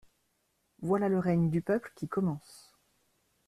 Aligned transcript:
Voilà 0.81 1.09
le 1.09 1.19
règne 1.19 1.51
du 1.51 1.61
peuple 1.61 1.93
qui 1.95 2.07
commence. 2.07 2.73